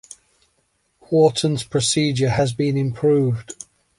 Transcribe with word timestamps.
Wharton's 1.11 1.61
procedure 1.63 2.29
has 2.31 2.53
been 2.55 2.75
improved. 2.75 3.53